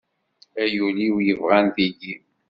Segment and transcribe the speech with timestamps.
[0.63, 2.15] Ay ul-iw yebɣan tigi.